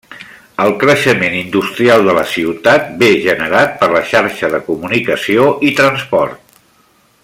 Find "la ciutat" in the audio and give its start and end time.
2.19-2.89